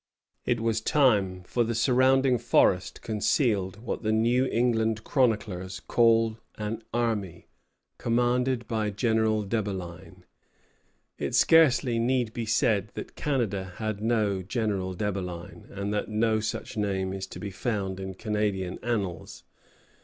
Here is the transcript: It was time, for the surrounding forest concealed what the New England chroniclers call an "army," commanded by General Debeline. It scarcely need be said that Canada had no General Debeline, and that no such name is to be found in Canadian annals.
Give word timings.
It 0.47 0.59
was 0.59 0.81
time, 0.81 1.43
for 1.43 1.63
the 1.63 1.75
surrounding 1.75 2.39
forest 2.39 3.03
concealed 3.03 3.77
what 3.83 4.01
the 4.01 4.11
New 4.11 4.45
England 4.47 5.03
chroniclers 5.03 5.79
call 5.79 6.39
an 6.55 6.81
"army," 6.91 7.49
commanded 7.99 8.67
by 8.67 8.89
General 8.89 9.43
Debeline. 9.43 10.23
It 11.19 11.35
scarcely 11.35 11.99
need 11.99 12.33
be 12.33 12.47
said 12.47 12.89
that 12.95 13.15
Canada 13.15 13.73
had 13.75 14.01
no 14.01 14.41
General 14.41 14.95
Debeline, 14.95 15.67
and 15.69 15.93
that 15.93 16.09
no 16.09 16.39
such 16.39 16.75
name 16.75 17.13
is 17.13 17.27
to 17.27 17.39
be 17.39 17.51
found 17.51 17.99
in 17.99 18.15
Canadian 18.15 18.79
annals. 18.81 19.43